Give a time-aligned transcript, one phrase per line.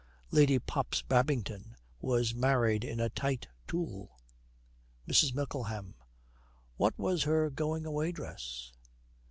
[0.31, 4.17] Lady Pops Babington was married in a tight tulle.'
[5.07, 5.35] MRS.
[5.35, 5.93] MICKLEHAM.
[6.75, 8.73] 'What was her going away dress?'